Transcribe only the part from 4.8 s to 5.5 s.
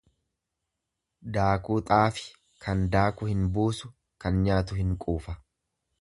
hin quufa.